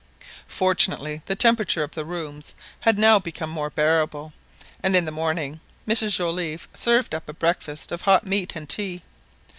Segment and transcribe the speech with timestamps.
[0.47, 4.33] Fortunately the temperature of the rooms had now become more bearable,
[4.81, 9.03] and in the morning Mrs Joliffe served up a breakfast of hot meat and tea.